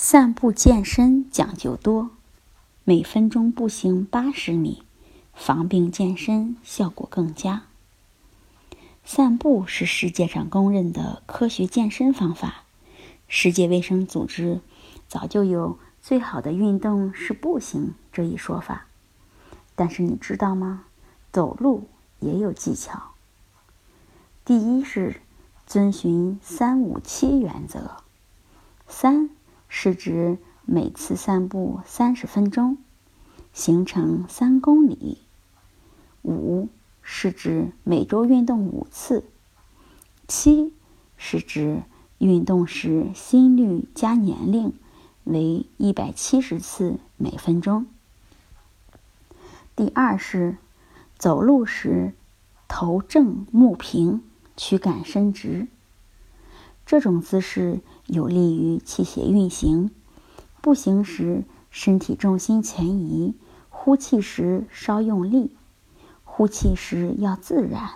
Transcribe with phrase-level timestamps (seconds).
[0.00, 2.10] 散步健身讲究多，
[2.84, 4.84] 每分钟步行八十米，
[5.34, 7.64] 防病健身效果更佳。
[9.04, 12.62] 散步是世界上公认的科学健身方法，
[13.26, 14.60] 世界卫生组织
[15.08, 18.86] 早就有“最好的运动是步行”这一说法。
[19.74, 20.84] 但是你知道吗？
[21.32, 21.88] 走路
[22.20, 23.14] 也有技巧。
[24.44, 25.20] 第一是
[25.66, 27.96] 遵循“三五七”原则，
[28.86, 29.30] 三。
[29.68, 32.78] 是指每次散步三十分钟，
[33.52, 35.18] 行程三公里。
[36.22, 36.68] 五
[37.02, 39.24] 是指每周运动五次。
[40.26, 40.72] 七
[41.16, 41.82] 是指
[42.18, 44.74] 运动时心率加年龄
[45.24, 47.86] 为一百七十次每分钟。
[49.74, 50.56] 第二是
[51.16, 52.12] 走路时
[52.66, 54.22] 头正目平，
[54.56, 55.68] 躯干伸直。
[56.84, 59.90] 这种姿势有利于气血运行。
[60.60, 63.34] 步行时，身体重心前移，
[63.68, 65.54] 呼气时稍用力，
[66.24, 67.90] 呼气时要自然。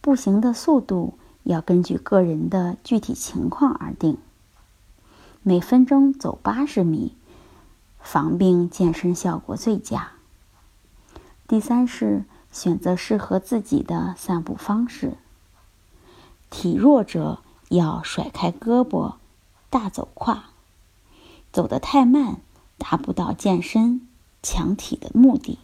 [0.00, 4.18] 步行的速度要根据个人的具体情况而定。
[5.42, 7.16] 每分钟走八十米，
[7.98, 10.12] 防病健身效果最佳。
[11.48, 15.14] 第三是选择适合自己的散步方式。
[16.50, 17.40] 体弱者。
[17.68, 19.14] 要甩开胳膊，
[19.70, 20.44] 大走胯，
[21.52, 22.40] 走得太慢，
[22.78, 24.08] 达不到健身
[24.42, 25.58] 强体的目的。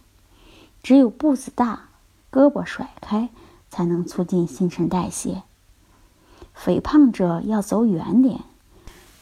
[0.82, 1.88] 只有步子大，
[2.30, 3.30] 胳膊甩开，
[3.70, 5.42] 才能促进新陈代谢。
[6.52, 8.40] 肥胖者要走远点，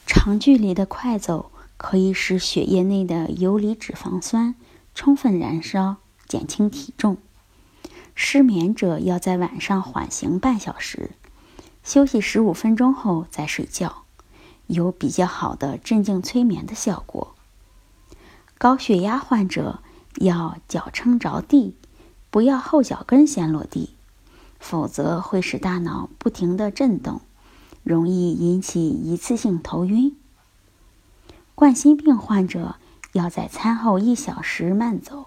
[0.07, 4.55] 长距离的快走可以使血液内的游离脂肪酸
[4.95, 5.97] 充分燃烧，
[6.27, 7.17] 减轻体重。
[8.15, 11.13] 失眠者要在晚上缓行半小时。
[11.83, 14.05] 休息十五分钟后再睡觉，
[14.67, 17.35] 有比较好的镇静催眠的效果。
[18.57, 19.81] 高血压患者
[20.17, 21.75] 要脚撑着地，
[22.31, 23.97] 不要后脚跟先落地，
[24.61, 27.21] 否则会使大脑不停的震动，
[27.83, 30.17] 容易引起一次性头晕。
[31.57, 32.77] 冠心病患者
[33.13, 35.27] 要在餐后一小时慢走，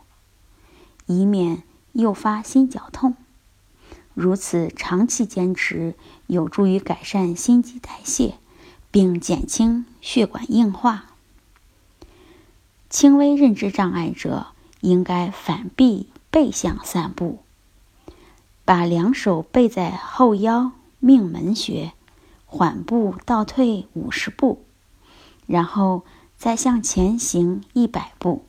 [1.05, 3.15] 以免诱发心绞痛。
[4.15, 5.93] 如此长期坚持，
[6.27, 8.35] 有助于改善心肌代谢，
[8.89, 11.07] 并减轻血管硬化。
[12.89, 14.47] 轻微认知障碍者
[14.79, 17.39] 应该反臂背向散步，
[18.63, 21.91] 把两手背在后腰，命门穴，
[22.45, 24.63] 缓步倒退五十步，
[25.45, 26.05] 然后
[26.37, 28.45] 再向前行一百步，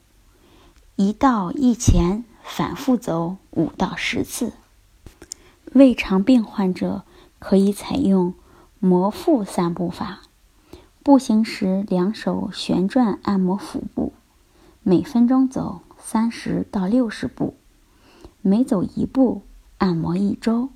[0.95, 4.53] 一倒一前，反复走五到十次。
[5.73, 7.05] 胃肠病患者
[7.39, 8.35] 可以采用
[8.79, 10.23] 摩腹散步法，
[11.03, 14.13] 步行时两手旋转按摩腹部，
[14.83, 17.55] 每分钟走三十到六十步，
[18.41, 19.43] 每走一步
[19.79, 20.71] 按摩一周，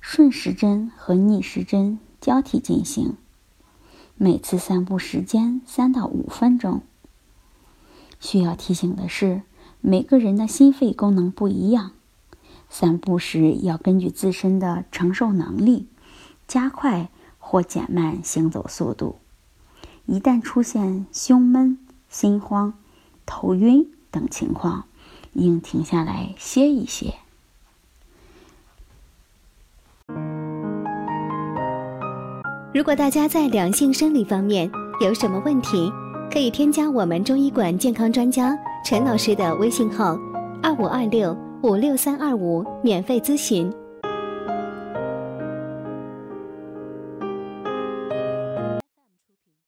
[0.00, 3.14] 顺时针和逆时针交替进行，
[4.16, 6.82] 每次散步时间三到五分钟。
[8.20, 9.42] 需要提醒的是，
[9.80, 11.92] 每个人的心肺功能不一样。
[12.70, 15.88] 散步时要根据自身的承受能力，
[16.46, 19.18] 加快或减慢行走速度。
[20.06, 22.72] 一旦出现胸闷、心慌、
[23.26, 24.84] 头晕等情况，
[25.32, 27.14] 应停下来歇一歇。
[32.72, 34.70] 如果大家在两性生理方面
[35.00, 35.92] 有什么问题，
[36.32, 40.16] 可以添加我们中医馆健康专家陈老师的微信号：
[40.62, 41.49] 二五二六。
[41.62, 43.70] 五六三二五，免费咨询。